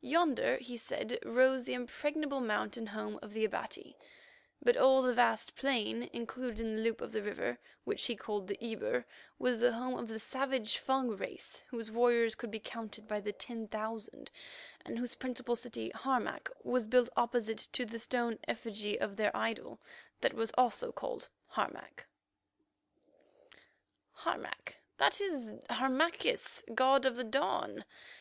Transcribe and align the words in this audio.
Yonder, 0.00 0.56
he 0.56 0.76
said, 0.76 1.20
rose 1.24 1.62
the 1.62 1.72
impregnable 1.72 2.40
mountain 2.40 2.88
home 2.88 3.16
of 3.22 3.32
the 3.32 3.44
Abati, 3.44 3.96
but 4.60 4.76
all 4.76 5.02
the 5.02 5.14
vast 5.14 5.54
plain 5.54 6.10
included 6.12 6.58
in 6.58 6.74
the 6.74 6.82
loop 6.82 7.00
of 7.00 7.12
the 7.12 7.22
river 7.22 7.60
which 7.84 8.06
he 8.06 8.16
called 8.16 8.48
Ebur, 8.60 9.04
was 9.38 9.60
the 9.60 9.70
home 9.74 9.96
of 9.96 10.08
the 10.08 10.18
savage 10.18 10.78
Fung 10.78 11.10
race, 11.10 11.62
whose 11.68 11.92
warriors 11.92 12.34
could 12.34 12.50
be 12.50 12.58
counted 12.58 13.06
by 13.06 13.20
the 13.20 13.30
ten 13.30 13.68
thousand, 13.68 14.32
and 14.84 14.98
whose 14.98 15.14
principal 15.14 15.54
city, 15.54 15.90
Harmac, 15.90 16.50
was 16.64 16.88
built 16.88 17.08
opposite 17.16 17.68
to 17.70 17.84
the 17.86 18.00
stone 18.00 18.40
effigy 18.48 18.98
of 19.00 19.14
their 19.14 19.30
idol, 19.32 19.78
that 20.20 20.34
was 20.34 20.50
also 20.58 20.90
called 20.90 21.28
Harmac—— 21.52 22.04
"Harmac—that 24.10 25.20
is 25.20 25.54
Harmachis, 25.70 26.64
god 26.74 27.06
of 27.06 27.30
dawn. 27.30 27.84